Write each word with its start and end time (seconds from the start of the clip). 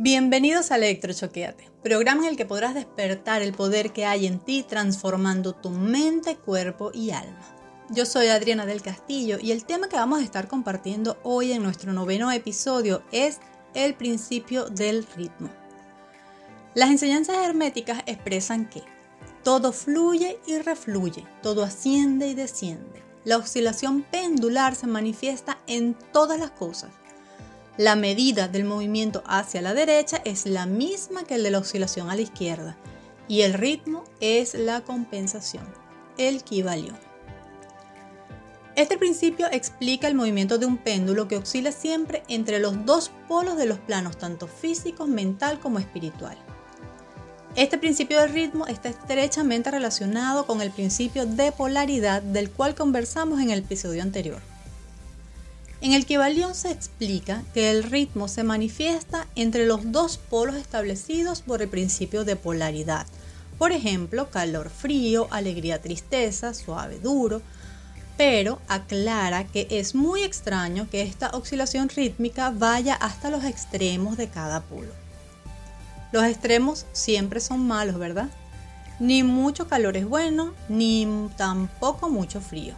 Bienvenidos 0.00 0.70
a 0.70 0.76
Electrochoqueate, 0.76 1.72
programa 1.82 2.22
en 2.22 2.28
el 2.28 2.36
que 2.36 2.46
podrás 2.46 2.72
despertar 2.72 3.42
el 3.42 3.52
poder 3.52 3.92
que 3.92 4.06
hay 4.06 4.28
en 4.28 4.38
ti 4.38 4.62
transformando 4.62 5.56
tu 5.56 5.70
mente, 5.70 6.36
cuerpo 6.36 6.92
y 6.94 7.10
alma. 7.10 7.40
Yo 7.90 8.06
soy 8.06 8.28
Adriana 8.28 8.64
del 8.64 8.80
Castillo 8.80 9.38
y 9.42 9.50
el 9.50 9.64
tema 9.64 9.88
que 9.88 9.96
vamos 9.96 10.20
a 10.20 10.22
estar 10.22 10.46
compartiendo 10.46 11.18
hoy 11.24 11.50
en 11.50 11.64
nuestro 11.64 11.92
noveno 11.92 12.30
episodio 12.30 13.02
es 13.10 13.40
el 13.74 13.94
principio 13.94 14.66
del 14.66 15.04
ritmo. 15.16 15.50
Las 16.76 16.90
enseñanzas 16.90 17.38
herméticas 17.38 18.04
expresan 18.06 18.70
que 18.70 18.84
todo 19.42 19.72
fluye 19.72 20.38
y 20.46 20.58
refluye, 20.58 21.26
todo 21.42 21.64
asciende 21.64 22.28
y 22.28 22.34
desciende. 22.34 23.02
La 23.24 23.36
oscilación 23.36 24.02
pendular 24.02 24.76
se 24.76 24.86
manifiesta 24.86 25.58
en 25.66 25.96
todas 26.12 26.38
las 26.38 26.52
cosas 26.52 26.92
la 27.78 27.94
medida 27.94 28.48
del 28.48 28.64
movimiento 28.64 29.22
hacia 29.24 29.62
la 29.62 29.72
derecha 29.72 30.20
es 30.24 30.46
la 30.46 30.66
misma 30.66 31.22
que 31.22 31.36
el 31.36 31.44
de 31.44 31.52
la 31.52 31.60
oscilación 31.60 32.10
a 32.10 32.16
la 32.16 32.22
izquierda 32.22 32.76
y 33.28 33.42
el 33.42 33.54
ritmo 33.54 34.02
es 34.20 34.54
la 34.54 34.80
compensación, 34.80 35.64
el 36.18 36.42
Kibalión. 36.42 36.98
Este 38.74 38.98
principio 38.98 39.46
explica 39.50 40.08
el 40.08 40.16
movimiento 40.16 40.58
de 40.58 40.66
un 40.66 40.76
péndulo 40.76 41.28
que 41.28 41.36
oscila 41.36 41.70
siempre 41.70 42.24
entre 42.28 42.58
los 42.58 42.84
dos 42.84 43.12
polos 43.28 43.56
de 43.56 43.66
los 43.66 43.78
planos, 43.78 44.18
tanto 44.18 44.48
físico, 44.48 45.06
mental 45.06 45.60
como 45.60 45.78
espiritual. 45.78 46.36
Este 47.54 47.78
principio 47.78 48.20
del 48.20 48.32
ritmo 48.32 48.66
está 48.66 48.88
estrechamente 48.88 49.70
relacionado 49.70 50.46
con 50.46 50.62
el 50.62 50.72
principio 50.72 51.26
de 51.26 51.52
polaridad 51.52 52.22
del 52.22 52.50
cual 52.50 52.74
conversamos 52.74 53.40
en 53.40 53.50
el 53.50 53.60
episodio 53.60 54.02
anterior. 54.02 54.40
En 55.80 55.92
el 55.92 56.06
Kibalión 56.06 56.56
se 56.56 56.72
explica 56.72 57.44
que 57.54 57.70
el 57.70 57.84
ritmo 57.84 58.26
se 58.26 58.42
manifiesta 58.42 59.28
entre 59.36 59.64
los 59.64 59.92
dos 59.92 60.18
polos 60.18 60.56
establecidos 60.56 61.42
por 61.42 61.62
el 61.62 61.68
principio 61.68 62.24
de 62.24 62.34
polaridad. 62.34 63.06
Por 63.58 63.70
ejemplo, 63.70 64.28
calor-frío, 64.28 65.28
alegría-tristeza, 65.30 66.52
suave-duro, 66.52 67.42
pero 68.16 68.60
aclara 68.66 69.44
que 69.44 69.68
es 69.70 69.94
muy 69.94 70.22
extraño 70.22 70.88
que 70.90 71.02
esta 71.02 71.30
oscilación 71.30 71.88
rítmica 71.88 72.50
vaya 72.50 72.94
hasta 72.94 73.30
los 73.30 73.44
extremos 73.44 74.16
de 74.16 74.28
cada 74.28 74.62
polo. 74.62 74.90
Los 76.10 76.24
extremos 76.24 76.86
siempre 76.92 77.38
son 77.38 77.68
malos, 77.68 77.98
¿verdad? 77.98 78.28
Ni 78.98 79.22
mucho 79.22 79.68
calor 79.68 79.96
es 79.96 80.08
bueno, 80.08 80.54
ni 80.68 81.06
tampoco 81.36 82.08
mucho 82.08 82.40
frío. 82.40 82.74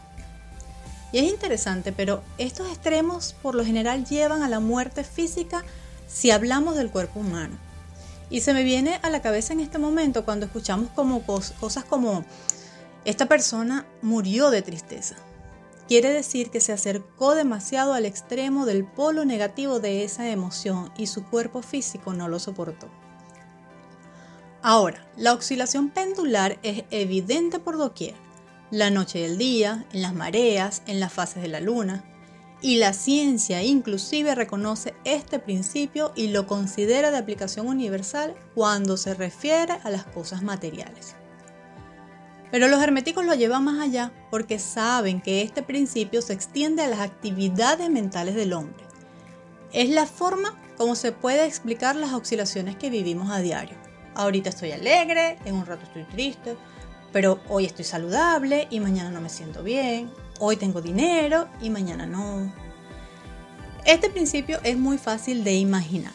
Y 1.13 1.19
es 1.19 1.25
interesante, 1.25 1.93
pero 1.93 2.23
estos 2.39 2.69
extremos 2.69 3.35
por 3.43 3.55
lo 3.55 3.65
general 3.65 4.05
llevan 4.05 4.43
a 4.43 4.49
la 4.49 4.61
muerte 4.61 5.05
física 5.05 5.65
si 6.07 6.31
hablamos 6.31 6.77
del 6.77 6.91
cuerpo 6.91 7.21
humano. 7.21 7.57
Y 8.31 8.43
se 8.43 8.55
me 8.55 8.63
viene 8.63 9.01
a 9.03 9.11
la 9.11 9.23
cabeza 9.23 9.53
en 9.53 9.61
este 9.61 9.79
momento 9.79 10.25
cuando 10.25 10.47
escuchamos 10.47 10.91
cosas 10.91 11.85
como 11.85 12.25
esta 13.05 13.27
persona 13.27 13.87
murió 14.03 14.51
de 14.51 14.63
tristeza. 14.63 15.17
Quiere 15.89 16.11
decir 16.11 16.51
que 16.51 16.61
se 16.61 16.73
acercó 16.73 17.35
demasiado 17.35 17.95
al 17.95 18.07
extremo 18.07 18.65
del 18.65 18.85
polo 18.85 19.25
negativo 19.25 19.81
de 19.81 20.05
esa 20.05 20.29
emoción 20.29 20.93
y 20.97 21.09
su 21.09 21.25
cuerpo 21.25 21.63
físico 21.63 22.15
no 22.15 22.29
lo 22.29 22.39
soportó. 22.39 22.89
Ahora, 24.63 25.05
la 25.17 25.33
oscilación 25.33 25.89
pendular 25.89 26.59
es 26.63 26.85
evidente 26.91 27.59
por 27.59 27.79
doquier 27.79 28.15
la 28.71 28.91
noche 28.91 29.21
y 29.21 29.25
el 29.25 29.39
día, 29.39 29.85
en 29.93 30.03
las 30.03 30.15
mareas, 30.15 30.83
en 30.87 31.01
las 31.01 31.13
fases 31.13 31.43
de 31.43 31.49
la 31.49 31.61
luna. 31.61 32.05
Y 32.63 32.77
la 32.77 32.93
ciencia 32.93 33.63
inclusive 33.63 34.35
reconoce 34.35 34.95
este 35.05 35.39
principio 35.39 36.13
y 36.15 36.29
lo 36.29 36.47
considera 36.47 37.11
de 37.11 37.19
aplicación 37.19 37.67
universal 37.67 38.35
cuando 38.55 38.97
se 38.97 39.15
refiere 39.15 39.79
a 39.83 39.91
las 39.91 40.05
cosas 40.05 40.43
materiales. 40.43 41.17
Pero 42.51 42.69
los 42.69 42.83
herméticos 42.83 43.25
lo 43.25 43.35
llevan 43.35 43.65
más 43.65 43.81
allá 43.81 44.13
porque 44.31 44.59
saben 44.59 45.21
que 45.21 45.43
este 45.43 45.63
principio 45.63 46.21
se 46.21 46.33
extiende 46.33 46.83
a 46.83 46.89
las 46.89 47.01
actividades 47.01 47.89
mentales 47.91 48.35
del 48.35 48.53
hombre. 48.53 48.85
Es 49.73 49.89
la 49.89 50.05
forma 50.07 50.61
como 50.77 50.97
se 50.97 51.13
puede 51.13 51.47
explicar 51.47 51.95
las 51.97 52.13
oscilaciones 52.13 52.77
que 52.77 52.91
vivimos 52.91 53.31
a 53.31 53.41
diario. 53.41 53.77
Ahorita 54.15 54.49
estoy 54.49 54.73
alegre, 54.73 55.39
en 55.45 55.55
un 55.55 55.65
rato 55.65 55.85
estoy 55.85 56.05
triste, 56.05 56.57
pero 57.13 57.41
hoy 57.49 57.67
estoy 57.67 57.85
saludable 57.85 58.69
y 58.71 58.81
mañana 58.81 59.11
no 59.11 59.21
me 59.21 59.29
siento 59.29 59.63
bien. 59.63 60.11
Hoy 60.39 60.57
tengo 60.57 60.81
dinero 60.81 61.49
y 61.61 61.71
mañana 61.71 62.07
no. 62.07 62.53
Este 63.85 64.11
principio 64.11 64.61
es 64.63 64.77
muy 64.77 64.99
fácil 64.99 65.45
de 65.45 65.55
imaginar. 65.55 66.13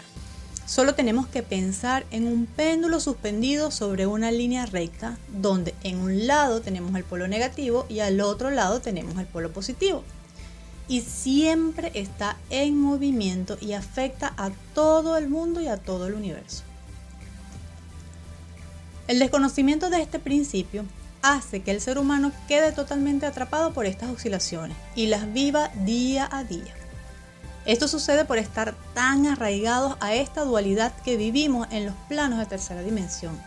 Solo 0.66 0.96
tenemos 0.96 1.28
que 1.28 1.44
pensar 1.44 2.06
en 2.10 2.28
un 2.28 2.48
péndulo 2.48 3.00
suspendido 3.00 3.70
sobre 3.70 4.08
una 4.08 4.32
línea 4.32 4.66
recta 4.66 5.18
donde 5.28 5.76
en 5.84 6.00
un 6.00 6.26
lado 6.26 6.62
tenemos 6.62 6.96
el 6.96 7.04
polo 7.04 7.28
negativo 7.28 7.86
y 7.88 8.00
al 8.00 8.20
otro 8.20 8.50
lado 8.50 8.82
tenemos 8.82 9.18
el 9.20 9.28
polo 9.28 9.52
positivo. 9.52 10.04
Y 10.88 11.02
siempre 11.02 11.92
está 11.94 12.38
en 12.50 12.80
movimiento 12.80 13.58
y 13.62 13.74
afecta 13.74 14.34
a 14.38 14.50
todo 14.74 15.18
el 15.18 15.30
mundo 15.30 15.62
y 15.62 15.68
a 15.68 15.78
todo 15.78 16.08
el 16.08 16.14
universo. 16.14 16.64
El 19.08 19.20
desconocimiento 19.20 19.92
de 19.92 20.02
este 20.02 20.18
principio 20.18 20.84
hace 21.22 21.62
que 21.62 21.70
el 21.70 21.80
ser 21.80 22.00
humano 22.00 22.32
quede 22.48 22.72
totalmente 22.72 23.28
atrapado 23.28 23.72
por 23.72 23.86
estas 23.86 24.10
oscilaciones 24.10 24.76
y 24.96 25.06
las 25.08 25.32
viva 25.32 25.70
día 25.84 26.28
a 26.32 26.44
día. 26.44 26.74
Esto 27.68 27.88
sucede 27.88 28.26
por 28.26 28.40
estar 28.40 28.76
tan 28.96 29.28
arraigados 29.28 29.96
a 30.00 30.16
esta 30.16 30.44
dualidad 30.44 30.92
que 31.04 31.18
vivimos 31.18 31.68
en 31.70 31.86
los 31.86 31.96
planos 32.08 32.40
de 32.40 32.48
tercera 32.48 32.82
dimensión. 32.82 33.40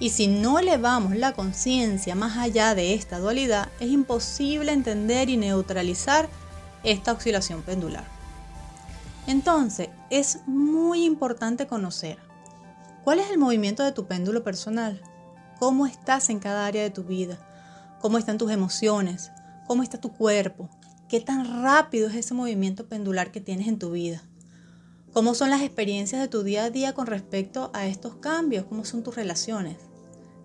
Y 0.00 0.10
si 0.10 0.26
no 0.26 0.58
elevamos 0.58 1.14
la 1.14 1.32
conciencia 1.32 2.16
más 2.16 2.36
allá 2.36 2.74
de 2.74 2.94
esta 2.94 3.20
dualidad, 3.20 3.68
es 3.78 3.88
imposible 3.88 4.72
entender 4.72 5.28
y 5.28 5.36
neutralizar 5.36 6.28
esta 6.82 7.12
oscilación 7.12 7.62
pendular. 7.62 8.04
Entonces, 9.28 9.90
es 10.10 10.40
muy 10.46 11.04
importante 11.04 11.68
conocer 11.68 12.18
¿Cuál 13.04 13.18
es 13.18 13.32
el 13.32 13.38
movimiento 13.38 13.82
de 13.82 13.90
tu 13.90 14.06
péndulo 14.06 14.44
personal? 14.44 15.02
¿Cómo 15.58 15.86
estás 15.86 16.30
en 16.30 16.38
cada 16.38 16.66
área 16.66 16.84
de 16.84 16.90
tu 16.90 17.02
vida? 17.02 17.36
¿Cómo 18.00 18.16
están 18.16 18.38
tus 18.38 18.52
emociones? 18.52 19.32
¿Cómo 19.66 19.82
está 19.82 20.00
tu 20.00 20.12
cuerpo? 20.12 20.70
¿Qué 21.08 21.20
tan 21.20 21.64
rápido 21.64 22.08
es 22.08 22.14
ese 22.14 22.32
movimiento 22.32 22.86
pendular 22.86 23.32
que 23.32 23.40
tienes 23.40 23.66
en 23.66 23.80
tu 23.80 23.90
vida? 23.90 24.22
¿Cómo 25.12 25.34
son 25.34 25.50
las 25.50 25.62
experiencias 25.62 26.20
de 26.20 26.28
tu 26.28 26.44
día 26.44 26.62
a 26.62 26.70
día 26.70 26.94
con 26.94 27.08
respecto 27.08 27.72
a 27.74 27.86
estos 27.86 28.14
cambios? 28.14 28.66
¿Cómo 28.66 28.84
son 28.84 29.02
tus 29.02 29.16
relaciones? 29.16 29.78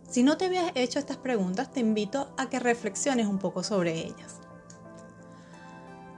Si 0.10 0.24
no 0.24 0.38
te 0.38 0.46
habías 0.46 0.72
hecho 0.74 0.98
estas 0.98 1.18
preguntas, 1.18 1.72
te 1.72 1.80
invito 1.80 2.34
a 2.38 2.50
que 2.50 2.58
reflexiones 2.58 3.28
un 3.28 3.38
poco 3.38 3.62
sobre 3.62 4.00
ellas. 4.00 4.40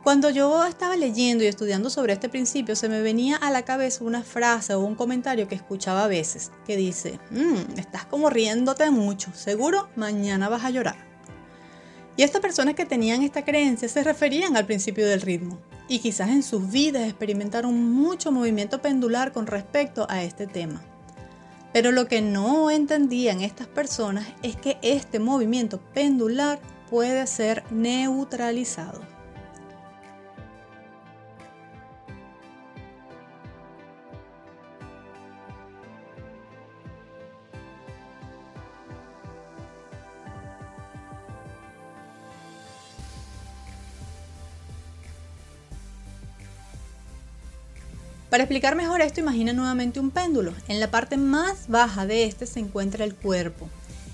Cuando 0.09 0.31
yo 0.31 0.65
estaba 0.65 0.95
leyendo 0.95 1.43
y 1.43 1.47
estudiando 1.47 1.91
sobre 1.91 2.13
este 2.13 2.29
principio, 2.29 2.75
se 2.75 2.89
me 2.89 2.99
venía 2.99 3.35
a 3.35 3.51
la 3.51 3.61
cabeza 3.61 4.03
una 4.03 4.23
frase 4.23 4.73
o 4.73 4.79
un 4.79 4.95
comentario 4.95 5.47
que 5.47 5.53
escuchaba 5.53 6.03
a 6.03 6.07
veces, 6.07 6.49
que 6.65 6.75
dice, 6.77 7.19
mmm, 7.29 7.77
estás 7.77 8.05
como 8.05 8.31
riéndote 8.31 8.89
mucho, 8.89 9.31
seguro 9.35 9.87
mañana 9.95 10.49
vas 10.49 10.65
a 10.65 10.71
llorar. 10.71 10.95
Y 12.17 12.23
estas 12.23 12.41
personas 12.41 12.73
que 12.73 12.87
tenían 12.87 13.21
esta 13.21 13.45
creencia 13.45 13.87
se 13.87 14.03
referían 14.03 14.57
al 14.57 14.65
principio 14.65 15.07
del 15.07 15.21
ritmo, 15.21 15.59
y 15.87 15.99
quizás 15.99 16.29
en 16.29 16.41
sus 16.41 16.71
vidas 16.71 17.07
experimentaron 17.07 17.91
mucho 17.91 18.31
movimiento 18.31 18.81
pendular 18.81 19.31
con 19.31 19.45
respecto 19.45 20.07
a 20.09 20.23
este 20.23 20.47
tema. 20.47 20.81
Pero 21.71 21.91
lo 21.91 22.07
que 22.07 22.23
no 22.23 22.71
entendían 22.71 23.41
estas 23.41 23.67
personas 23.67 24.25
es 24.41 24.55
que 24.55 24.79
este 24.81 25.19
movimiento 25.19 25.79
pendular 25.93 26.59
puede 26.89 27.27
ser 27.27 27.63
neutralizado. 27.69 29.18
Para 48.29 48.43
explicar 48.43 48.75
mejor 48.75 49.01
esto, 49.01 49.21
imagina 49.21 49.53
nuevamente 49.53 49.99
un 49.99 50.11
péndulo. 50.11 50.53
En 50.67 50.79
la 50.79 50.91
parte 50.91 51.17
más 51.17 51.67
baja 51.67 52.05
de 52.05 52.25
este 52.25 52.45
se 52.45 52.59
encuentra 52.59 53.03
el 53.03 53.15
cuerpo. 53.15 53.67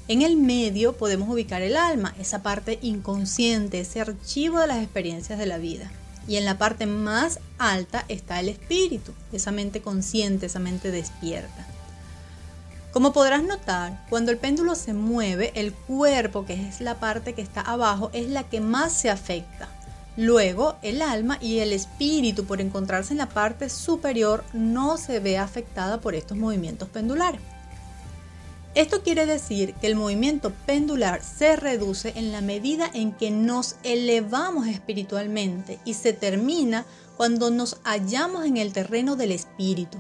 En 0.08 0.22
el 0.22 0.38
medio 0.38 0.94
podemos 0.94 1.28
ubicar 1.28 1.62
el 1.62 1.76
alma, 1.76 2.16
esa 2.18 2.42
parte 2.42 2.80
inconsciente, 2.82 3.82
ese 3.82 4.00
archivo 4.00 4.60
de 4.60 4.68
las 4.68 4.82
experiencias 4.82 5.38
de 5.38 5.46
la 5.46 5.58
vida. 5.58 5.92
Y 6.30 6.38
en 6.38 6.46
la 6.46 6.58
parte 6.58 6.86
más 6.86 7.40
alta 7.58 8.06
está 8.08 8.40
el 8.40 8.48
espíritu, 8.48 9.12
esa 9.34 9.52
mente 9.52 9.82
consciente, 9.82 10.46
esa 10.46 10.60
mente 10.60 10.92
despierta. 10.92 11.68
Como 12.94 13.12
podrás 13.12 13.44
notar, 13.44 14.06
cuando 14.10 14.32
el 14.32 14.38
péndulo 14.38 14.76
se 14.76 14.94
mueve, 14.94 15.52
el 15.56 15.74
cuerpo, 15.74 16.46
que 16.46 16.54
es 16.54 16.80
la 16.80 17.02
parte 17.02 17.34
que 17.34 17.42
está 17.42 17.60
abajo, 17.60 18.12
es 18.14 18.30
la 18.30 18.44
que 18.44 18.62
más 18.62 18.94
se 18.94 19.10
afecta 19.10 19.68
Luego, 20.18 20.78
el 20.82 21.02
alma 21.02 21.38
y 21.42 21.60
el 21.60 21.74
espíritu, 21.74 22.46
por 22.46 22.62
encontrarse 22.62 23.14
en 23.14 23.18
la 23.18 23.30
parte 23.30 23.70
superior, 23.70 24.46
no 24.54 24.98
se 24.98 25.20
ve 25.20 25.38
afectada 25.38 26.00
por 26.00 26.16
estos 26.16 26.38
movimientos 26.38 26.88
pendulares. 26.88 27.42
Esto 28.76 29.02
quiere 29.04 29.26
decir 29.26 29.74
que 29.76 29.88
el 29.88 29.96
movimiento 29.96 30.52
pendular 30.66 31.22
se 31.24 31.56
reduce 31.56 32.12
en 32.18 32.34
la 32.34 32.42
medida 32.42 32.90
en 32.94 33.14
que 33.14 33.32
nos 33.32 33.78
elevamos 33.84 34.68
espiritualmente 34.68 35.80
y 35.86 35.94
se 35.94 36.12
termina 36.12 36.86
cuando 37.16 37.52
nos 37.52 37.80
hallamos 37.84 38.46
en 38.46 38.58
el 38.58 38.74
terreno 38.74 39.16
del 39.16 39.32
espíritu, 39.32 39.98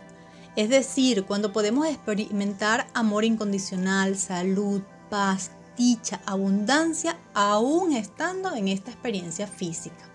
es 0.58 0.68
decir, 0.68 1.24
cuando 1.24 1.54
podemos 1.54 1.88
experimentar 1.88 2.88
amor 2.94 3.24
incondicional, 3.24 4.18
salud, 4.18 4.82
paz, 5.10 5.52
dicha, 5.78 6.22
abundancia, 6.26 7.18
aún 7.34 7.94
estando 7.94 8.56
en 8.56 8.68
esta 8.68 8.92
experiencia 8.92 9.48
física. 9.48 10.10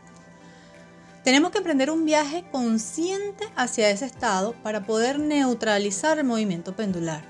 Tenemos 1.25 1.51
que 1.51 1.59
emprender 1.59 1.91
un 1.91 2.05
viaje 2.05 2.45
consciente 2.51 3.45
hacia 3.55 3.91
ese 3.91 4.07
estado 4.07 4.55
para 4.63 4.85
poder 4.87 5.19
neutralizar 5.19 6.19
el 6.19 6.25
movimiento 6.25 6.75
pendular. 6.75 7.23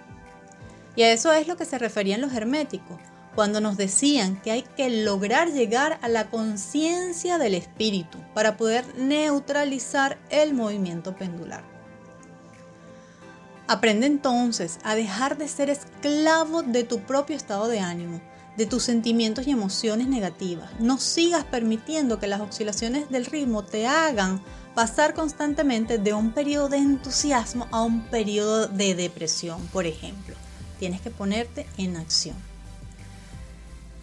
Y 0.95 1.03
a 1.03 1.13
eso 1.13 1.33
es 1.33 1.49
lo 1.49 1.57
que 1.57 1.65
se 1.65 1.79
referían 1.79 2.21
los 2.21 2.33
herméticos, 2.33 3.01
cuando 3.35 3.61
nos 3.61 3.77
decían 3.77 4.41
que 4.43 4.51
hay 4.51 4.63
que 4.63 4.91
lograr 4.91 5.53
llegar 5.53 5.99
a 6.03 6.09
la 6.09 6.31
conciencia 6.31 7.39
del 7.39 7.55
espíritu 7.55 8.19
para 8.35 8.57
poder 8.57 8.85
neutralizar 8.97 10.19
el 10.31 10.55
movimiento 10.55 11.17
pendular. 11.17 11.70
Aprende 13.71 14.09
entonces 14.09 14.81
a 14.83 14.97
dejar 14.97 15.39
de 15.39 15.47
ser 15.47 15.71
esclavo 15.71 16.65
de 16.65 16.83
tu 16.83 17.03
propio 17.03 17.37
estado 17.37 17.69
de 17.69 17.79
ánimo, 17.79 18.21
de 18.57 18.67
tus 18.67 18.83
sentimientos 18.83 19.47
y 19.47 19.53
emociones 19.53 20.09
negativas. 20.09 20.69
No 20.81 20.99
sigas 20.99 21.45
permitiendo 21.45 22.19
que 22.19 22.27
las 22.27 22.41
oscilaciones 22.41 23.09
del 23.11 23.27
ritmo 23.27 23.63
te 23.63 23.87
hagan 23.87 24.43
pasar 24.75 25.15
constantemente 25.15 25.99
de 25.99 26.13
un 26.13 26.33
periodo 26.33 26.69
de 26.69 26.79
entusiasmo 26.79 27.69
a 27.71 27.83
un 27.83 28.03
periodo 28.07 28.67
de 28.67 28.97
depresión, 28.97 29.65
por 29.69 29.87
ejemplo. 29.87 30.35
Tienes 30.81 31.01
que 31.01 31.13
ponerte 31.13 31.65
en 31.79 31.97
acción. 31.97 32.35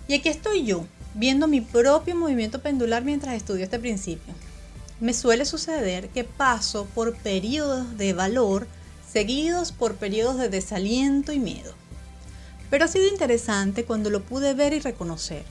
Y 0.08 0.14
aquí 0.14 0.30
estoy 0.30 0.64
yo, 0.64 0.86
viendo 1.14 1.46
mi 1.50 1.60
propio 1.60 2.16
movimiento 2.16 2.62
pendular 2.62 3.04
mientras 3.04 3.36
estudio 3.36 3.66
este 3.66 3.80
principio. 3.80 4.34
Me 5.02 5.14
suele 5.14 5.44
suceder 5.44 6.08
que 6.08 6.24
paso 6.24 6.86
por 6.96 7.18
periodos 7.18 7.98
de 7.98 8.14
valor 8.14 8.66
seguidos 9.12 9.72
por 9.72 9.96
periodos 9.96 10.38
de 10.38 10.50
desaliento 10.50 11.32
y 11.32 11.40
miedo. 11.40 11.74
Pero 12.70 12.86
ha 12.86 12.88
sido 12.88 13.08
interesante 13.08 13.86
cuando 13.86 14.10
lo 14.10 14.22
pude 14.22 14.54
ver 14.54 14.74
y 14.74 14.80
reconocer. 14.80 15.44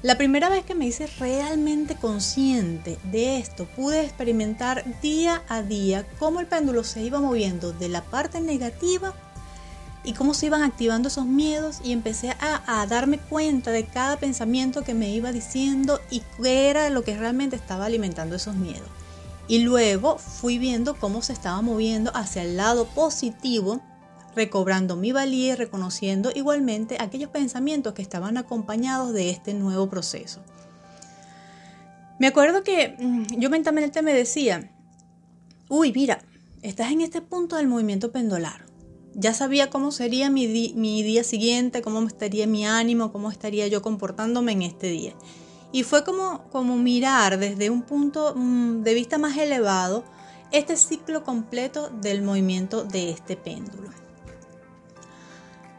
La 0.00 0.16
primera 0.16 0.48
vez 0.48 0.64
que 0.64 0.76
me 0.76 0.86
hice 0.86 1.08
realmente 1.18 1.96
consciente 1.96 2.98
de 3.10 3.38
esto, 3.38 3.66
pude 3.66 4.02
experimentar 4.02 5.00
día 5.00 5.42
a 5.48 5.62
día 5.62 6.06
cómo 6.20 6.38
el 6.38 6.46
péndulo 6.46 6.84
se 6.84 7.02
iba 7.02 7.20
moviendo 7.20 7.72
de 7.72 7.88
la 7.88 8.04
parte 8.04 8.40
negativa 8.40 9.12
y 10.04 10.12
cómo 10.12 10.34
se 10.34 10.46
iban 10.46 10.62
activando 10.62 11.08
esos 11.08 11.26
miedos 11.26 11.80
y 11.82 11.90
empecé 11.92 12.30
a, 12.30 12.80
a, 12.80 12.86
darme 12.86 13.18
cuenta 13.18 13.72
de 13.72 13.86
cada 13.86 14.16
pensamiento 14.18 14.84
que 14.84 14.94
me 14.94 15.10
iba 15.10 15.32
diciendo 15.32 16.00
y 16.10 16.22
qué 16.40 16.70
era 16.70 16.88
lo 16.90 17.02
que 17.02 17.16
realmente 17.16 17.56
estaba 17.56 17.86
alimentando 17.86 18.36
esos 18.36 18.54
miedos. 18.54 18.88
Y 19.48 19.60
luego 19.60 20.18
fui 20.18 20.58
viendo 20.58 20.94
cómo 20.94 21.22
se 21.22 21.32
estaba 21.32 21.62
moviendo 21.62 22.14
hacia 22.14 22.42
el 22.42 22.58
lado 22.58 22.86
positivo, 22.86 23.80
recobrando 24.36 24.94
mi 24.94 25.10
valía 25.10 25.54
y 25.54 25.56
reconociendo 25.56 26.30
igualmente 26.34 26.98
aquellos 27.00 27.30
pensamientos 27.30 27.94
que 27.94 28.02
estaban 28.02 28.36
acompañados 28.36 29.14
de 29.14 29.30
este 29.30 29.54
nuevo 29.54 29.88
proceso. 29.88 30.42
Me 32.18 32.26
acuerdo 32.26 32.62
que 32.62 32.94
mm, 32.98 33.38
yo 33.38 33.48
mentalmente 33.48 34.02
me 34.02 34.12
decía, 34.12 34.70
uy, 35.68 35.92
mira, 35.92 36.20
estás 36.62 36.92
en 36.92 37.00
este 37.00 37.22
punto 37.22 37.56
del 37.56 37.68
movimiento 37.68 38.12
pendular. 38.12 38.66
Ya 39.14 39.32
sabía 39.32 39.70
cómo 39.70 39.92
sería 39.92 40.28
mi, 40.28 40.74
mi 40.76 41.02
día 41.02 41.24
siguiente, 41.24 41.80
cómo 41.80 42.06
estaría 42.06 42.46
mi 42.46 42.66
ánimo, 42.66 43.12
cómo 43.12 43.30
estaría 43.30 43.66
yo 43.68 43.82
comportándome 43.82 44.52
en 44.52 44.62
este 44.62 44.88
día. 44.88 45.14
Y 45.72 45.82
fue 45.82 46.04
como, 46.04 46.48
como 46.50 46.76
mirar 46.76 47.38
desde 47.38 47.70
un 47.70 47.82
punto 47.82 48.34
mm, 48.34 48.82
de 48.82 48.94
vista 48.94 49.18
más 49.18 49.36
elevado 49.36 50.04
este 50.50 50.76
ciclo 50.76 51.24
completo 51.24 51.90
del 51.90 52.22
movimiento 52.22 52.84
de 52.84 53.10
este 53.10 53.36
péndulo. 53.36 53.90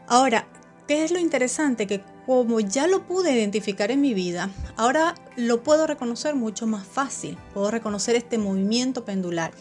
Ahora, 0.06 0.48
¿qué 0.86 1.04
es 1.04 1.10
lo 1.10 1.18
interesante? 1.18 1.86
Que 1.86 2.02
como 2.26 2.60
ya 2.60 2.86
lo 2.86 3.06
pude 3.06 3.32
identificar 3.32 3.90
en 3.90 4.00
mi 4.00 4.14
vida, 4.14 4.50
ahora 4.76 5.14
lo 5.36 5.62
puedo 5.62 5.86
reconocer 5.86 6.34
mucho 6.34 6.66
más 6.66 6.86
fácil. 6.86 7.36
Puedo 7.52 7.70
reconocer 7.70 8.16
este 8.16 8.38
movimiento 8.38 9.04
pendular. 9.04 9.52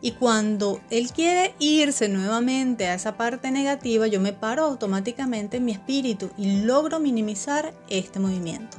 Y 0.00 0.12
cuando 0.12 0.80
él 0.90 1.10
quiere 1.12 1.54
irse 1.58 2.08
nuevamente 2.08 2.86
a 2.86 2.94
esa 2.94 3.16
parte 3.16 3.50
negativa, 3.50 4.06
yo 4.06 4.20
me 4.20 4.32
paro 4.32 4.64
automáticamente 4.64 5.56
en 5.56 5.64
mi 5.64 5.72
espíritu 5.72 6.30
y 6.36 6.62
logro 6.62 7.00
minimizar 7.00 7.74
este 7.88 8.20
movimiento. 8.20 8.76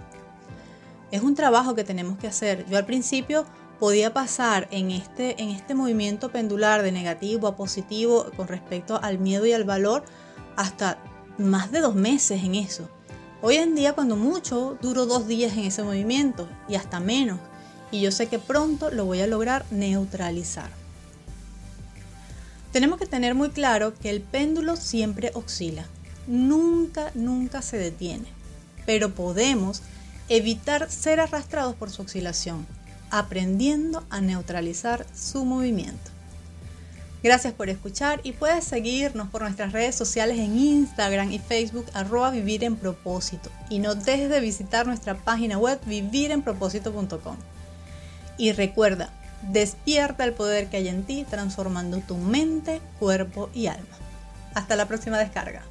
Es 1.11 1.21
un 1.21 1.35
trabajo 1.35 1.75
que 1.75 1.83
tenemos 1.83 2.17
que 2.17 2.27
hacer. 2.27 2.65
Yo 2.69 2.77
al 2.77 2.85
principio 2.85 3.45
podía 3.79 4.13
pasar 4.13 4.67
en 4.71 4.91
este, 4.91 5.41
en 5.41 5.49
este 5.49 5.73
movimiento 5.73 6.29
pendular 6.29 6.83
de 6.83 6.91
negativo 6.91 7.47
a 7.47 7.55
positivo 7.55 8.27
con 8.35 8.47
respecto 8.47 8.99
al 9.01 9.19
miedo 9.19 9.45
y 9.45 9.53
al 9.53 9.63
valor 9.63 10.03
hasta 10.55 10.97
más 11.37 11.71
de 11.71 11.79
dos 11.79 11.95
meses 11.95 12.43
en 12.43 12.55
eso. 12.55 12.89
Hoy 13.41 13.55
en 13.55 13.73
día 13.73 13.93
cuando 13.93 14.17
mucho 14.17 14.77
duro 14.81 15.05
dos 15.05 15.27
días 15.27 15.53
en 15.53 15.63
ese 15.63 15.81
movimiento 15.81 16.49
y 16.67 16.75
hasta 16.75 16.99
menos. 16.99 17.39
Y 17.89 18.01
yo 18.01 18.11
sé 18.11 18.27
que 18.27 18.37
pronto 18.37 18.91
lo 18.91 19.05
voy 19.05 19.21
a 19.21 19.27
lograr 19.27 19.65
neutralizar. 19.71 20.69
Tenemos 22.71 22.99
que 22.99 23.07
tener 23.07 23.33
muy 23.33 23.49
claro 23.49 23.95
que 23.95 24.09
el 24.11 24.21
péndulo 24.21 24.75
siempre 24.75 25.31
oscila. 25.33 25.85
Nunca, 26.27 27.11
nunca 27.15 27.63
se 27.63 27.77
detiene. 27.77 28.27
Pero 28.85 29.15
podemos 29.15 29.81
evitar 30.29 30.89
ser 30.89 31.19
arrastrados 31.19 31.75
por 31.75 31.89
su 31.89 32.03
oscilación, 32.03 32.65
aprendiendo 33.09 34.05
a 34.09 34.21
neutralizar 34.21 35.05
su 35.15 35.43
movimiento. 35.43 36.11
Gracias 37.21 37.53
por 37.53 37.69
escuchar 37.69 38.21
y 38.23 38.31
puedes 38.31 38.63
seguirnos 38.63 39.27
por 39.27 39.41
nuestras 39.41 39.73
redes 39.73 39.95
sociales 39.95 40.39
en 40.39 40.57
Instagram 40.57 41.33
y 41.33 41.39
Facebook 41.39 41.85
arroba 41.93 42.31
vivir 42.31 42.63
en 42.63 42.77
propósito 42.77 43.49
y 43.69 43.79
no 43.79 43.93
dejes 43.95 44.29
de 44.29 44.39
visitar 44.39 44.87
nuestra 44.87 45.15
página 45.15 45.57
web 45.57 45.79
vivirenpropósito.com. 45.85 47.35
Y 48.37 48.53
recuerda, 48.53 49.09
despierta 49.51 50.23
el 50.23 50.33
poder 50.33 50.69
que 50.69 50.77
hay 50.77 50.87
en 50.87 51.03
ti 51.03 51.25
transformando 51.29 51.97
tu 51.99 52.15
mente, 52.15 52.79
cuerpo 52.99 53.49
y 53.53 53.67
alma. 53.67 53.97
Hasta 54.53 54.77
la 54.77 54.87
próxima 54.87 55.17
descarga. 55.17 55.63